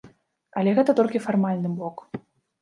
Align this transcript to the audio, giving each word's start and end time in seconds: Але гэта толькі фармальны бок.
Але 0.61 0.71
гэта 0.79 0.95
толькі 1.01 1.21
фармальны 1.27 1.69
бок. 1.83 1.97